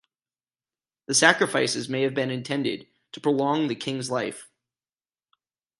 The 1.05 1.13
sacrifices 1.13 1.87
may 1.87 2.01
have 2.01 2.15
been 2.15 2.31
intended 2.31 2.87
to 3.11 3.21
prolong 3.21 3.67
the 3.67 3.75
king's 3.75 4.09
life. 4.09 4.49